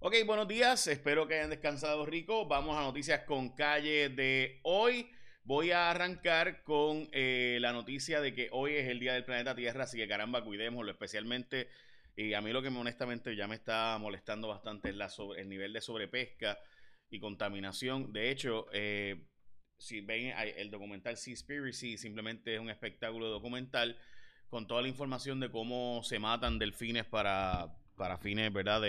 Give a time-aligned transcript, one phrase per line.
[0.00, 0.86] Ok, buenos días.
[0.86, 2.46] Espero que hayan descansado rico.
[2.46, 5.10] Vamos a noticias con calle de hoy.
[5.42, 9.56] Voy a arrancar con eh, la noticia de que hoy es el Día del Planeta
[9.56, 11.68] Tierra, así que caramba, cuidémoslo, especialmente.
[12.14, 15.72] Y a mí lo que me, honestamente ya me está molestando bastante es el nivel
[15.72, 16.56] de sobrepesca
[17.10, 18.12] y contaminación.
[18.12, 19.26] De hecho, eh,
[19.78, 23.98] si ven el documental Seaspiracy, simplemente es un espectáculo documental
[24.48, 28.82] con toda la información de cómo se matan delfines para, para fines, ¿verdad?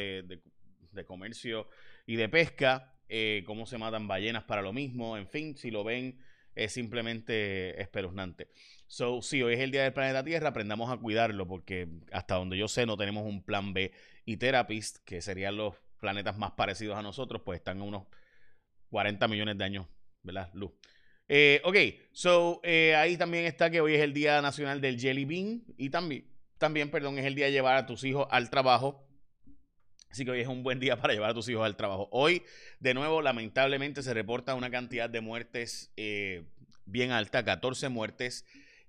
[1.05, 1.67] Comercio
[2.05, 5.83] y de pesca, eh, cómo se matan ballenas para lo mismo, en fin, si lo
[5.83, 6.19] ven
[6.55, 8.49] es simplemente espeluznante.
[8.87, 12.57] So, sí, hoy es el Día del Planeta Tierra, aprendamos a cuidarlo porque hasta donde
[12.57, 13.91] yo sé no tenemos un plan B
[14.25, 18.07] y Therapist, que serían los planetas más parecidos a nosotros, pues están a unos
[18.89, 19.87] 40 millones de años,
[20.23, 20.49] ¿verdad?
[20.53, 20.71] Luz.
[21.27, 21.77] Eh, ok,
[22.11, 25.91] so eh, ahí también está que hoy es el Día Nacional del Jelly Bean y
[25.91, 26.25] también,
[26.57, 29.07] también, perdón, es el día de llevar a tus hijos al trabajo
[30.09, 32.09] Así que hoy es un buen día para llevar a tus hijos al trabajo.
[32.11, 32.43] Hoy,
[32.79, 36.45] de nuevo, lamentablemente se reporta una cantidad de muertes eh,
[36.85, 38.45] bien alta, 14 muertes,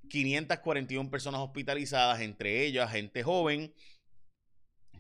[0.09, 3.75] 541 personas hospitalizadas, entre ellas gente joven.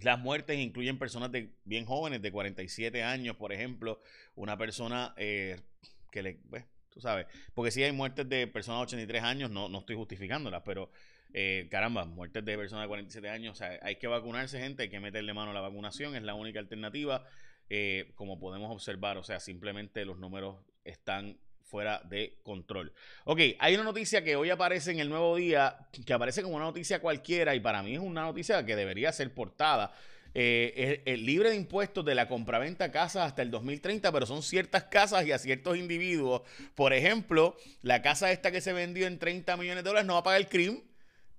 [0.02, 4.00] Las muertes incluyen personas de, bien jóvenes, de 47 años, por ejemplo,
[4.34, 5.58] una persona eh,
[6.10, 9.68] que le, pues, tú sabes, porque si hay muertes de personas de 83 años, no,
[9.68, 10.90] no estoy justificándolas, pero
[11.32, 14.88] eh, caramba, muertes de personas de 47 años, o sea, hay que vacunarse gente, hay
[14.90, 17.24] que meterle mano a la vacunación, es la única alternativa,
[17.68, 21.38] eh, como podemos observar, o sea, simplemente los números están
[21.70, 22.92] fuera de control.
[23.24, 26.64] Ok, hay una noticia que hoy aparece en el nuevo día, que aparece como una
[26.64, 29.92] noticia cualquiera y para mí es una noticia que debería ser portada.
[30.34, 34.84] Eh, es, libre de impuestos de la compraventa casas hasta el 2030, pero son ciertas
[34.84, 36.42] casas y a ciertos individuos.
[36.74, 40.20] Por ejemplo, la casa esta que se vendió en 30 millones de dólares no va
[40.20, 40.89] a pagar el crimen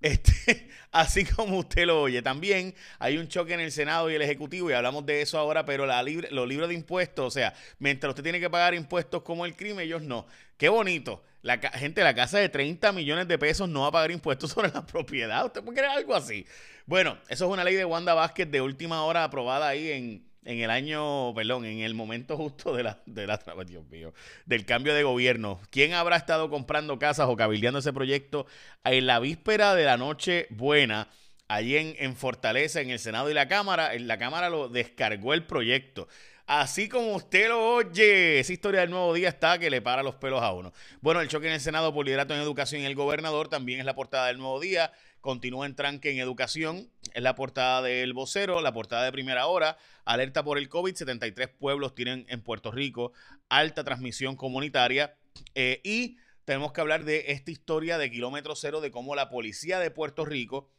[0.02, 2.22] este, así como usted lo oye.
[2.22, 5.64] También hay un choque en el Senado y el Ejecutivo, y hablamos de eso ahora,
[5.64, 9.46] pero la los libros de impuestos, o sea, mientras usted tiene que pagar impuestos como
[9.46, 10.26] el crimen, ellos no.
[10.56, 11.22] Qué bonito.
[11.42, 14.70] La gente, la casa de 30 millones de pesos no va a pagar impuestos sobre
[14.70, 15.44] la propiedad.
[15.44, 16.46] ¿Usted puede creer algo así?
[16.86, 20.60] Bueno, eso es una ley de Wanda Vázquez de última hora aprobada ahí en, en
[20.60, 24.12] el año, perdón, en el momento justo de la, de la, Dios mío,
[24.46, 25.60] del cambio de gobierno.
[25.70, 28.46] ¿Quién habrá estado comprando casas o cabildeando ese proyecto
[28.84, 31.08] en la víspera de la noche buena?
[31.48, 35.34] Allí en, en Fortaleza, en el Senado y la Cámara, en la Cámara lo descargó
[35.34, 36.08] el proyecto.
[36.46, 40.16] Así como usted lo oye, esa historia del nuevo día está que le para los
[40.16, 40.72] pelos a uno.
[41.00, 43.86] Bueno, el choque en el Senado por liderato en educación y el gobernador también es
[43.86, 44.92] la portada del nuevo día.
[45.22, 49.78] Continúa en tranque en educación, es la portada del vocero, la portada de primera hora.
[50.04, 53.12] Alerta por el COVID, 73 pueblos tienen en Puerto Rico
[53.48, 55.14] alta transmisión comunitaria.
[55.54, 59.78] Eh, y tenemos que hablar de esta historia de kilómetro cero, de cómo la policía
[59.78, 60.72] de Puerto Rico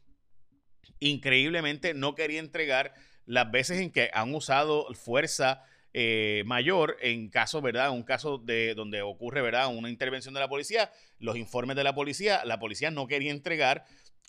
[0.99, 2.93] increíblemente no quería entregar
[3.25, 7.91] las veces en que han usado fuerza eh, mayor en caso, ¿verdad?
[7.91, 9.73] Un caso de donde ocurre, ¿verdad?
[9.73, 13.85] Una intervención de la policía, los informes de la policía, la policía no quería entregar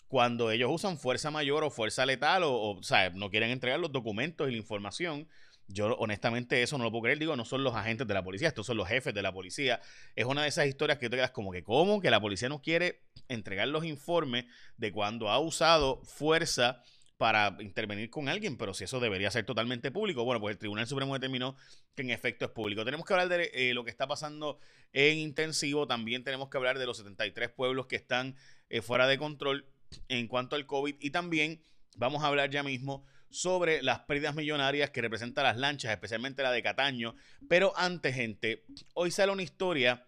[0.07, 3.91] cuando ellos usan fuerza mayor o fuerza letal o, o, sea, no quieren entregar los
[3.91, 5.27] documentos y la información.
[5.67, 8.49] Yo honestamente eso no lo puedo creer, digo, no son los agentes de la policía,
[8.49, 9.81] estos son los jefes de la policía.
[10.15, 12.01] Es una de esas historias que te quedas como que, ¿cómo?
[12.01, 14.45] Que la policía no quiere entregar los informes
[14.77, 16.83] de cuando ha usado fuerza
[17.17, 20.85] para intervenir con alguien, pero si eso debería ser totalmente público, bueno, pues el Tribunal
[20.85, 21.55] Supremo determinó
[21.95, 22.83] que en efecto es público.
[22.83, 24.59] Tenemos que hablar de eh, lo que está pasando
[24.91, 28.35] en intensivo, también tenemos que hablar de los 73 pueblos que están
[28.69, 29.65] eh, fuera de control
[30.07, 31.61] en cuanto al COVID y también
[31.97, 36.51] vamos a hablar ya mismo sobre las pérdidas millonarias que representan las lanchas, especialmente la
[36.51, 37.15] de Cataño.
[37.49, 38.63] Pero antes, gente,
[38.93, 40.07] hoy sale una historia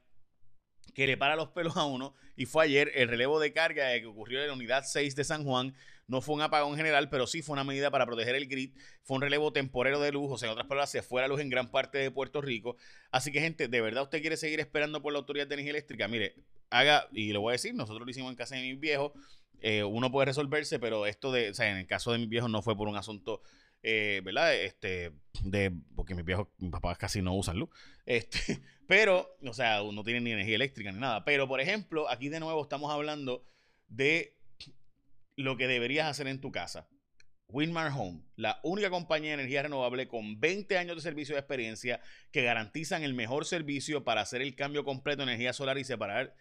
[0.94, 4.06] que le para los pelos a uno y fue ayer el relevo de carga que
[4.06, 5.76] ocurrió en la unidad 6 de San Juan
[6.08, 8.74] no fue un apagón general, pero sí fue una medida para proteger el grid.
[9.04, 11.42] Fue un relevo temporero de luz, o sea, en otras palabras, se fue la luz
[11.42, 12.78] en gran parte de Puerto Rico.
[13.12, 16.08] Así que, gente, ¿de verdad usted quiere seguir esperando por la Autoridad de Energía Eléctrica?
[16.08, 16.36] Mire,
[16.70, 19.12] haga, y lo voy a decir, nosotros lo hicimos en casa de mis viejos.
[19.62, 22.50] Eh, uno puede resolverse, pero esto de, o sea, en el caso de mis viejos
[22.50, 23.42] no fue por un asunto
[23.84, 24.56] eh, ¿verdad?
[24.56, 27.70] Este, de, porque mis viejos, mis papás casi no usan luz.
[28.06, 28.40] Este,
[28.88, 31.24] pero, o sea, no tienen ni energía eléctrica ni nada.
[31.24, 33.46] Pero, por ejemplo, aquí de nuevo estamos hablando
[33.88, 34.36] de
[35.36, 36.90] lo que deberías hacer en tu casa.
[37.50, 42.02] Winmar Home, la única compañía de energía renovable con 20 años de servicio de experiencia
[42.34, 46.36] que garantizan el mejor servicio para hacer el cambio completo de energía solar y separar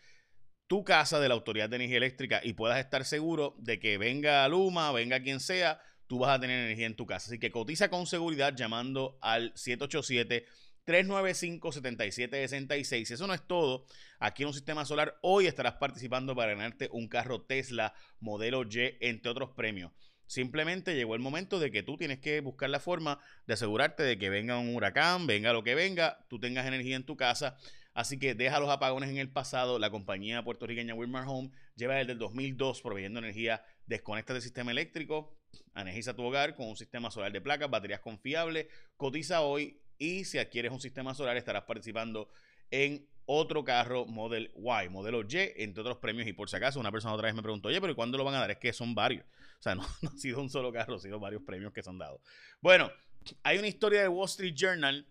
[0.66, 4.48] tu casa de la Autoridad de Energía Eléctrica y puedas estar seguro de que venga
[4.48, 7.28] Luma, venga quien sea, tú vas a tener energía en tu casa.
[7.28, 10.46] Así que cotiza con seguridad llamando al 787
[10.86, 13.10] 395-7766.
[13.10, 13.84] Eso no es todo.
[14.18, 18.96] Aquí en un sistema solar, hoy estarás participando para ganarte un carro Tesla modelo Y,
[19.00, 19.92] entre otros premios.
[20.26, 24.18] Simplemente llegó el momento de que tú tienes que buscar la forma de asegurarte de
[24.18, 27.56] que venga un huracán, venga lo que venga, tú tengas energía en tu casa.
[27.96, 29.78] Así que deja los apagones en el pasado.
[29.78, 33.64] La compañía puertorriqueña Wilmar Home lleva desde el 2002 proveyendo energía.
[33.86, 35.34] Desconecta del sistema eléctrico,
[35.74, 38.66] energiza tu hogar con un sistema solar de placas, baterías confiables.
[38.98, 42.28] Cotiza hoy y si adquieres un sistema solar estarás participando
[42.70, 46.28] en otro carro Model Y, modelo Y, entre otros premios.
[46.28, 48.24] Y por si acaso, una persona otra vez me preguntó, oye, pero ¿y cuándo lo
[48.24, 48.50] van a dar?
[48.50, 49.24] Es que son varios.
[49.58, 51.96] O sea, no, ha sido un solo carro, ha sido varios premios que se han
[51.96, 52.20] dado.
[52.60, 52.92] Bueno,
[53.42, 55.06] hay una historia de Wall Street Journal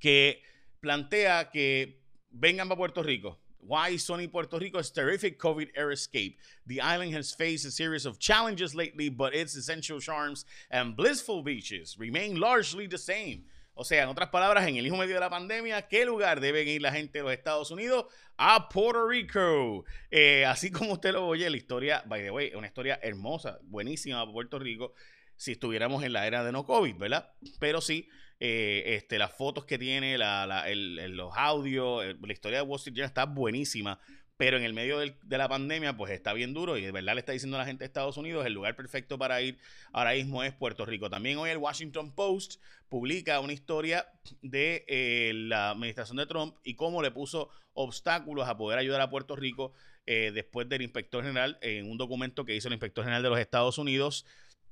[0.00, 0.42] que
[0.86, 1.98] plantea que
[2.30, 3.38] vengan para Puerto Rico.
[3.58, 6.38] Why Sony Puerto Rico's terrific COVID era escape.
[6.66, 11.42] The island has faced a series of challenges lately, but its essential charms and blissful
[11.42, 13.46] beaches remain largely the same.
[13.74, 16.68] O sea, en otras palabras, en el hijo medio de la pandemia, ¿qué lugar deben
[16.68, 18.06] ir la gente de los Estados Unidos?
[18.38, 19.84] A Puerto Rico.
[20.08, 23.58] Eh, así como usted lo oye, la historia, by the way, es una historia hermosa,
[23.64, 24.94] buenísima para Puerto Rico,
[25.34, 27.32] si estuviéramos en la era de no COVID, ¿verdad?
[27.58, 28.08] Pero sí,
[28.40, 33.98] eh, este, las fotos que tiene, los audios, la historia de Wall Street está buenísima
[34.36, 37.20] pero en el medio de la pandemia, pues está bien duro y de verdad le
[37.20, 39.58] está diciendo a la gente de Estados Unidos, el lugar perfecto para ir
[39.92, 41.08] ahora mismo es Puerto Rico.
[41.08, 44.06] También hoy el Washington Post publica una historia
[44.42, 49.10] de eh, la administración de Trump y cómo le puso obstáculos a poder ayudar a
[49.10, 49.72] Puerto Rico
[50.04, 53.38] eh, después del inspector general en un documento que hizo el inspector general de los
[53.38, 54.26] Estados Unidos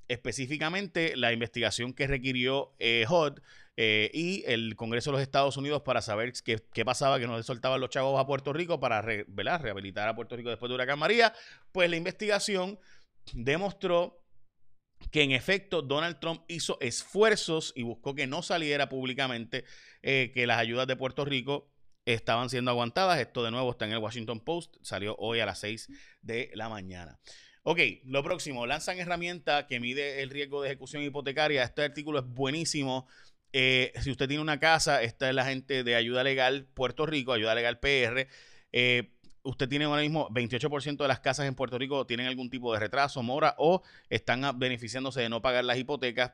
[0.09, 3.41] específicamente la investigación que requirió eh, HUD
[3.77, 7.37] eh, y el Congreso de los Estados Unidos para saber qué, qué pasaba, que no
[7.37, 10.99] le soltaban los chavos a Puerto Rico para rehabilitar a Puerto Rico después de Huracán
[10.99, 11.33] María.
[11.73, 12.79] Pues la investigación
[13.33, 14.25] demostró
[15.11, 19.65] que en efecto Donald Trump hizo esfuerzos y buscó que no saliera públicamente
[20.03, 21.71] eh, que las ayudas de Puerto Rico
[22.05, 23.19] estaban siendo aguantadas.
[23.19, 25.89] Esto de nuevo está en el Washington Post, salió hoy a las 6
[26.23, 27.19] de la mañana.
[27.67, 31.63] Ok, lo próximo, lanzan herramienta que mide el riesgo de ejecución hipotecaria.
[31.63, 33.07] Este artículo es buenísimo.
[33.55, 37.33] Eh, si usted tiene una casa, esta es la gente de Ayuda Legal Puerto Rico,
[37.33, 38.29] Ayuda Legal PR.
[38.71, 39.15] Eh,
[39.45, 42.81] usted tiene ahora mismo 28% de las casas en Puerto Rico tienen algún tipo de
[42.81, 46.33] retraso, mora o están beneficiándose de no pagar las hipotecas.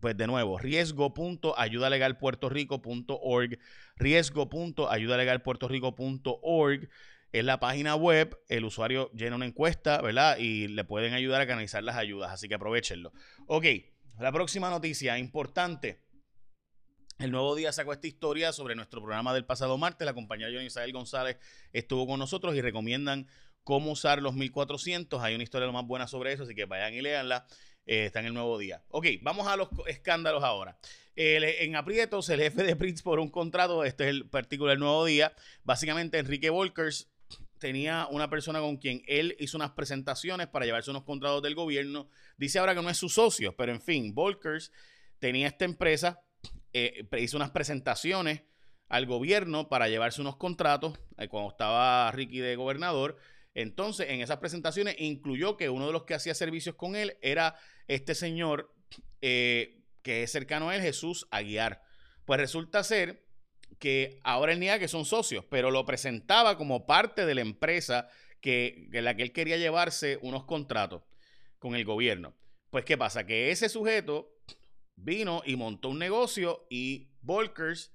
[0.00, 3.58] Pues de nuevo, riesgo.ayudalegalpuertorico.org,
[3.98, 6.88] riesgo.ayudalegalpuertorico.org
[7.32, 10.36] en la página web, el usuario llena una encuesta, ¿verdad?
[10.38, 13.12] Y le pueden ayudar a canalizar las ayudas, así que aprovechenlo.
[13.46, 13.64] Ok,
[14.18, 16.02] la próxima noticia importante.
[17.18, 20.04] El nuevo día sacó esta historia sobre nuestro programa del pasado martes.
[20.04, 21.38] La compañera Johnny Isabel González
[21.72, 23.26] estuvo con nosotros y recomiendan
[23.64, 25.22] cómo usar los 1400.
[25.22, 27.46] Hay una historia lo más buena sobre eso, así que vayan y leanla.
[27.86, 28.82] Eh, está en el nuevo día.
[28.88, 30.78] Ok, vamos a los escándalos ahora.
[31.14, 35.34] en aprietos, el jefe de Prince por un contrato, este es el particular nuevo día.
[35.64, 37.11] Básicamente, Enrique Volkers
[37.62, 42.08] tenía una persona con quien él hizo unas presentaciones para llevarse unos contratos del gobierno.
[42.36, 44.72] Dice ahora que no es su socio, pero en fin, Volkers
[45.20, 46.24] tenía esta empresa,
[46.72, 48.42] eh, hizo unas presentaciones
[48.88, 53.16] al gobierno para llevarse unos contratos eh, cuando estaba Ricky de gobernador.
[53.54, 57.54] Entonces, en esas presentaciones incluyó que uno de los que hacía servicios con él era
[57.86, 58.74] este señor
[59.20, 61.80] eh, que es cercano a él, Jesús Aguiar.
[62.24, 63.24] Pues resulta ser
[63.78, 68.08] que ahora él niega que son socios, pero lo presentaba como parte de la empresa
[68.40, 71.02] que, en la que él quería llevarse unos contratos
[71.58, 72.34] con el gobierno.
[72.70, 73.24] Pues, ¿qué pasa?
[73.24, 74.34] Que ese sujeto
[74.96, 77.92] vino y montó un negocio y Volkers,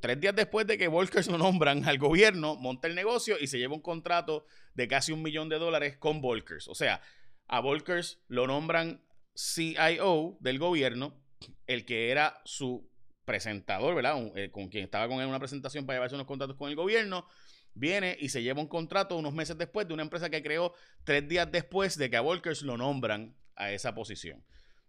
[0.00, 3.58] tres días después de que Volkers lo nombran al gobierno, monta el negocio y se
[3.58, 6.68] lleva un contrato de casi un millón de dólares con Volkers.
[6.68, 7.02] O sea,
[7.48, 9.02] a Volkers lo nombran
[9.34, 11.22] CIO del gobierno,
[11.66, 12.90] el que era su
[13.26, 14.16] presentador, ¿verdad?
[14.36, 16.76] Eh, con quien estaba con él en una presentación para llevarse unos contratos con el
[16.76, 17.26] gobierno,
[17.74, 20.72] viene y se lleva un contrato unos meses después de una empresa que creó
[21.04, 24.42] tres días después de que a Volkers lo nombran a esa posición.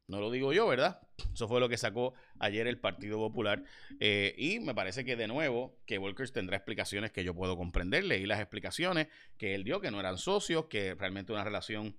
[0.08, 1.02] No lo digo yo, ¿verdad?
[1.34, 3.64] Eso fue lo que sacó ayer el Partido Popular.
[4.00, 8.06] Eh, y me parece que de nuevo, que Volkers tendrá explicaciones que yo puedo comprender.
[8.06, 11.98] Leí las explicaciones que él dio, que no eran socios, que realmente una relación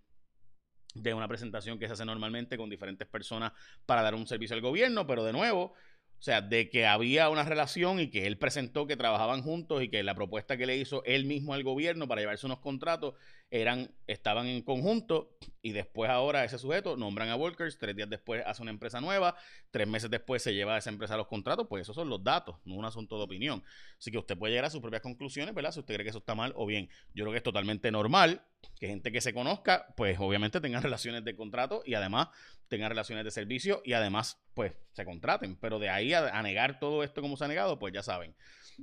[0.94, 3.52] de una presentación que se hace normalmente con diferentes personas
[3.84, 5.74] para dar un servicio al gobierno, pero de nuevo,
[6.18, 9.88] o sea, de que había una relación y que él presentó que trabajaban juntos y
[9.88, 13.14] que la propuesta que le hizo él mismo al gobierno para llevarse unos contratos
[13.50, 18.42] eran, estaban en conjunto y después ahora ese sujeto nombran a Volkers, tres días después
[18.46, 19.36] hace una empresa nueva,
[19.70, 22.56] tres meses después se lleva a esa empresa los contratos, pues esos son los datos,
[22.64, 23.62] no un asunto de opinión.
[23.98, 25.72] Así que usted puede llegar a sus propias conclusiones, ¿verdad?
[25.72, 26.88] Si usted cree que eso está mal o bien.
[27.14, 28.42] Yo creo que es totalmente normal
[28.78, 32.28] que gente que se conozca, pues obviamente tengan relaciones de contrato y además
[32.68, 35.56] tengan relaciones de servicio y además, pues se contraten.
[35.56, 38.34] Pero de ahí a negar todo esto como se ha negado, pues ya saben.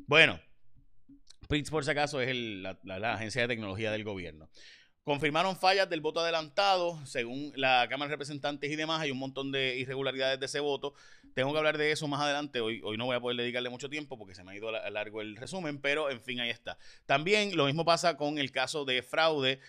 [0.07, 0.39] Bueno,
[1.47, 4.49] PRITS, por si acaso, es la, agencia de tecnología del gobierno.
[5.03, 9.51] Confirmaron fallas del voto adelantado, según la Cámara de Representantes y demás, hay un montón
[9.51, 10.95] de irregularidades de ese voto.
[11.35, 13.89] Tengo que hablar de eso más adelante, hoy, hoy no voy a poder dedicarle mucho
[13.89, 16.77] tiempo porque se me ha ido a largo el resumen, pero en fin, ahí está.
[17.05, 19.59] También lo mismo pasa con el caso de fraude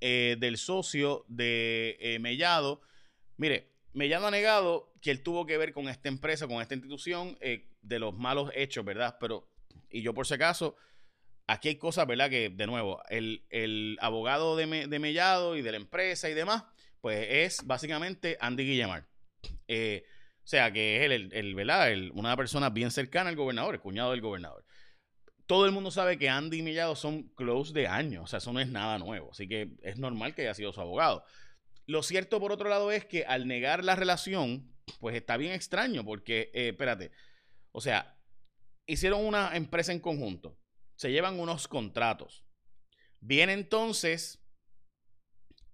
[0.00, 2.80] eh, del socio de eh, Mellado.
[3.36, 7.36] Mire, Mellado ha negado que él tuvo que ver con esta empresa, con esta institución,
[7.40, 9.16] eh, de los malos hechos, ¿verdad?
[9.20, 9.48] Pero,
[9.90, 10.76] y yo por si acaso
[11.48, 12.30] aquí hay cosas, ¿verdad?
[12.30, 16.64] Que, de nuevo, el, abogado de, Mellado y de la empresa y demás,
[17.00, 19.08] pues es básicamente Andy Guillemar.
[19.66, 21.90] Eh, o sea, que es el, el, ¿verdad?
[22.12, 24.64] una persona bien cercana al gobernador, el cuñado del gobernador.
[25.46, 28.52] Todo el mundo sabe que Andy y Mellado son close de años, o sea, eso
[28.52, 31.24] no es nada nuevo, así que es normal que haya sido su abogado.
[31.86, 36.04] Lo cierto, por otro lado, es que al negar la relación, pues está bien extraño,
[36.04, 37.10] porque, eh, espérate,
[37.72, 38.18] o sea,
[38.86, 40.58] hicieron una empresa en conjunto
[40.98, 42.44] se llevan unos contratos.
[43.20, 44.44] Viene entonces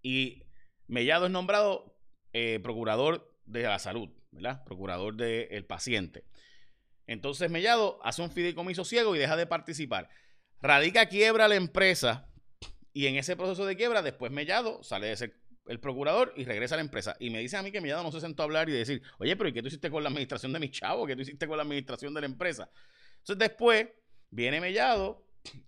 [0.02, 0.44] y
[0.86, 1.98] Mellado es nombrado
[2.34, 4.62] eh, procurador de la salud, ¿verdad?
[4.64, 6.26] Procurador del paciente.
[7.06, 10.10] Entonces Mellado hace un fideicomiso ciego y deja de participar.
[10.60, 12.30] Radica quiebra la empresa
[12.92, 16.74] y en ese proceso de quiebra después Mellado sale de ser el procurador y regresa
[16.74, 17.16] a la empresa.
[17.18, 19.34] Y me dice a mí que Mellado no se sentó a hablar y decir, oye,
[19.36, 21.06] pero ¿y qué tú hiciste con la administración de mi chavo?
[21.06, 22.70] ¿Qué tú hiciste con la administración de la empresa?
[23.20, 23.88] Entonces después
[24.34, 25.24] Viene Mellado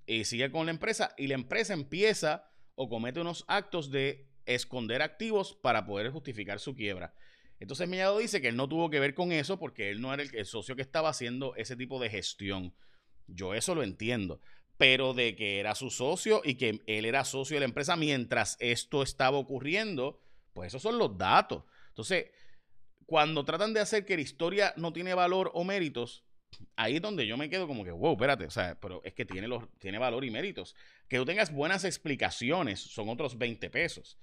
[0.06, 5.02] y sigue con la empresa y la empresa empieza o comete unos actos de esconder
[5.02, 7.14] activos para poder justificar su quiebra.
[7.60, 10.24] Entonces Mellado dice que él no tuvo que ver con eso porque él no era
[10.24, 12.74] el, socio que estaba haciendo ese tipo de gestión.
[13.28, 14.40] Yo eso lo entiendo.
[14.76, 18.56] Pero de que era su socio y que él era socio de la empresa mientras
[18.58, 20.20] esto estaba ocurriendo,
[20.54, 21.62] pues esos son los datos.
[21.90, 22.32] Entonces,
[23.06, 26.25] cuando tratan de hacer que la historia no tiene valor o méritos,
[26.76, 29.24] ahí es donde yo me quedo como que, wow, espérate, o sea, pero es que
[29.24, 30.74] tiene, los, tiene valor y méritos.
[31.08, 34.18] Que tú tengas buenas explicaciones son otros 20 pesos,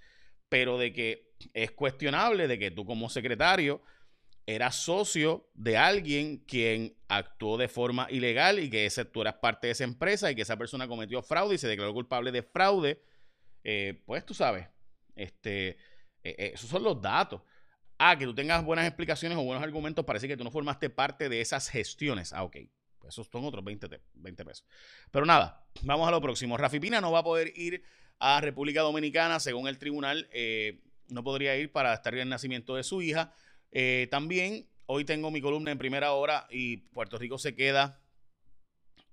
[0.50, 3.82] pero de que es cuestionable de que tú como secretario
[4.46, 9.72] eras socio de alguien quien actuó de forma ilegal y que tú eras parte de
[9.74, 13.02] esa empresa y que esa persona cometió fraude y se declaró culpable de fraude,
[13.64, 14.68] eh, pues tú sabes,
[15.16, 15.78] este, eh,
[16.24, 17.42] eh, esos son los datos.
[18.06, 21.30] Ah, que tú tengas buenas explicaciones o buenos argumentos, parece que tú no formaste parte
[21.30, 22.34] de esas gestiones.
[22.34, 22.58] Ah, ok.
[23.00, 24.68] Pues esos son otros 20, 20 pesos.
[25.10, 26.58] Pero nada, vamos a lo próximo.
[26.58, 27.82] Rafi Pina no va a poder ir
[28.20, 30.28] a República Dominicana, según el tribunal.
[30.34, 33.34] Eh, no podría ir para estar en el nacimiento de su hija.
[33.72, 38.02] Eh, también hoy tengo mi columna en primera hora y Puerto Rico se queda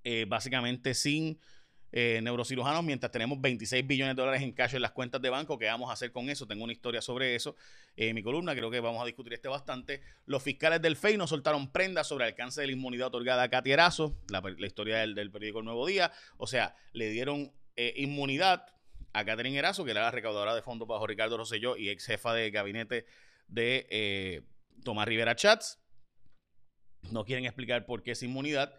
[0.02, 1.38] eh, básicamente sin
[1.92, 5.58] eh, neurocirujanos, mientras tenemos 26 billones de dólares en cash en las cuentas de banco.
[5.58, 6.46] ¿Qué vamos a hacer con eso?
[6.46, 7.56] Tengo una historia sobre eso.
[7.96, 10.00] en mi columna creo que vamos a discutir este bastante.
[10.26, 13.48] Los fiscales del FEI no soltaron prendas sobre el alcance de la inmunidad otorgada a
[13.48, 16.12] Katy Erazo, la, historia del, periódico El Nuevo Día.
[16.36, 18.66] O sea, le dieron eh, inmunidad
[19.12, 22.32] a Catherine Erazo, que era la recaudadora de fondos bajo Ricardo Rosselló y ex jefa
[22.32, 23.06] de gabinete
[23.48, 24.42] de eh,
[24.84, 25.80] Tomás Rivera Chats.
[27.10, 28.74] No quieren explicar por qué esa inmunidad.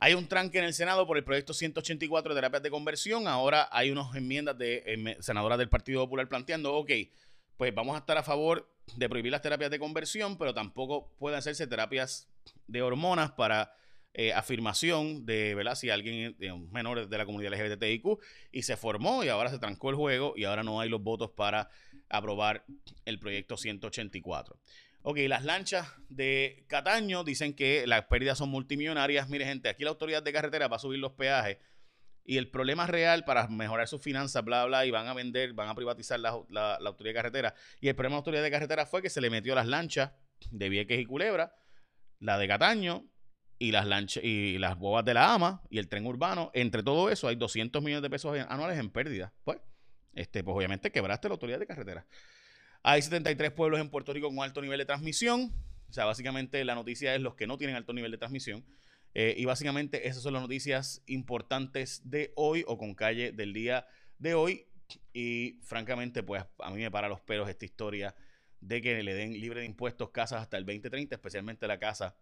[0.00, 3.26] Hay un tranque en el Senado por el proyecto 184 de terapias de conversión.
[3.26, 6.90] Ahora hay unas enmiendas de eh, senadoras del Partido Popular planteando, ok,
[7.56, 11.36] pues vamos a estar a favor de prohibir las terapias de conversión, pero tampoco pueden
[11.36, 12.28] hacerse terapias
[12.68, 13.74] de hormonas para
[14.14, 15.74] eh, afirmación de, ¿verdad?
[15.74, 16.36] Si alguien
[16.70, 18.20] menor de la comunidad LGBTIQ
[18.52, 21.30] y se formó y ahora se trancó el juego y ahora no hay los votos
[21.30, 21.70] para
[22.08, 22.64] aprobar
[23.04, 24.56] el proyecto 184.
[25.02, 29.28] Ok, las lanchas de Cataño dicen que las pérdidas son multimillonarias.
[29.28, 31.58] Mire, gente, aquí la autoridad de carretera va a subir los peajes
[32.28, 35.70] y el problema real para mejorar sus finanzas, bla, bla, y van a vender, van
[35.70, 37.54] a privatizar la, autoridad de carretera.
[37.80, 40.12] Y el problema de la autoridad de carretera fue que se le metió las lanchas
[40.50, 41.56] de Vieques y Culebra,
[42.20, 43.06] la de Cataño
[43.58, 46.50] y las lanchas y las bobas de la AMA y el tren urbano.
[46.52, 49.32] Entre todo eso hay 200 millones de pesos anuales en pérdida.
[49.42, 49.58] Pues,
[50.12, 52.06] este, pues obviamente quebraste la autoridad de carretera.
[52.90, 55.52] Hay 73 pueblos en Puerto Rico con alto nivel de transmisión.
[55.90, 58.64] O sea, básicamente la noticia es los que no tienen alto nivel de transmisión.
[59.12, 63.86] Eh, y básicamente esas son las noticias importantes de hoy o con calle del día
[64.16, 64.68] de hoy.
[65.12, 68.14] Y francamente, pues a mí me para los pelos esta historia
[68.62, 72.16] de que le den libre de impuestos casas hasta el 2030, especialmente la casa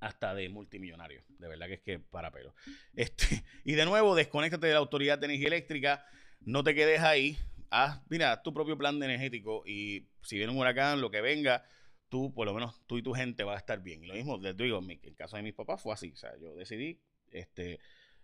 [0.00, 1.24] hasta de multimillonarios.
[1.28, 2.52] De verdad que es que para pelos.
[2.94, 6.04] Este, y de nuevo, desconéctate de la Autoridad de Energía Eléctrica.
[6.42, 7.38] No te quedes ahí
[7.70, 11.64] haz, mira, tu propio plan de energético y si viene un huracán, lo que venga,
[12.08, 14.02] tú, por lo menos tú y tu gente va a estar bien.
[14.04, 16.10] Y lo mismo, les digo, en el caso de mis papás fue así.
[16.12, 17.78] O sea, yo decidí, este,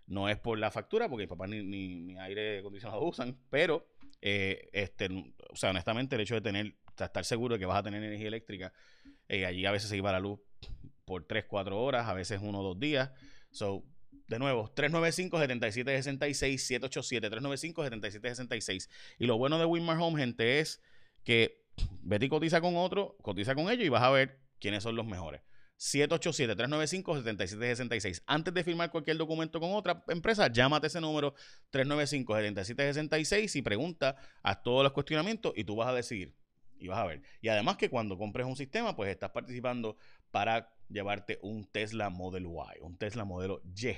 [0.07, 3.87] no es por la factura, porque mis papás ni, ni, aire acondicionado usan, pero,
[4.21, 5.09] eh, este,
[5.51, 8.29] o sea, honestamente, el hecho de tener, estar seguro de que vas a tener energía
[8.29, 8.73] eléctrica,
[9.29, 10.41] eh, allí a veces se iba la luz
[11.05, 13.11] por 3, 4 horas, a veces uno o dos días.
[13.51, 13.85] So,
[14.29, 16.81] De nuevo, 395-7766,
[17.75, 18.89] 787-395-7766.
[19.19, 20.81] Y lo bueno de Winmar Home, gente, es
[21.25, 21.65] que
[22.03, 25.41] Betty cotiza con otro, cotiza con ellos y vas a ver quiénes son los mejores.
[25.83, 28.23] 787-395-7766.
[28.27, 31.35] Antes de firmar cualquier documento con otra empresa, llámate ese número
[31.73, 36.37] 395-7766 y pregunta a todos los cuestionamientos y tú vas a decidir.
[36.79, 37.23] Y vas a ver.
[37.41, 39.97] Y además que cuando compres un sistema, pues estás participando
[40.31, 43.97] para llevarte un Tesla Model Y, un Tesla modelo Y,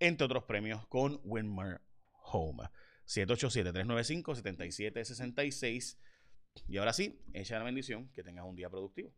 [0.00, 1.82] entre otros premios con Winmar
[2.24, 2.70] Home.
[3.06, 5.98] 787-395-7766.
[6.68, 9.14] Y ahora sí, echa la bendición, que tengas un día productivo.